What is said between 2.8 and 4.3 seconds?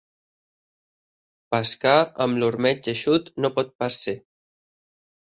eixut no pot pas ser.